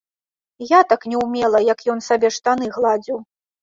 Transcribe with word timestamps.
Я 0.69 0.79
так 0.93 1.05
не 1.13 1.21
ўмела, 1.23 1.63
як 1.73 1.87
ён 1.97 2.05
сабе 2.09 2.35
штаны 2.41 2.75
гладзіў. 2.77 3.27